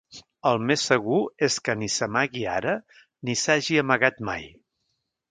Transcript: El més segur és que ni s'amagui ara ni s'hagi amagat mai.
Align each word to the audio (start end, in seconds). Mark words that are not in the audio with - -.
El 0.51 0.55
més 0.69 0.85
segur 0.91 1.17
és 1.47 1.57
que 1.67 1.75
ni 1.81 1.89
s'amagui 1.95 2.45
ara 2.53 2.73
ni 3.29 3.35
s'hagi 3.41 3.77
amagat 3.83 4.17
mai. 4.31 4.49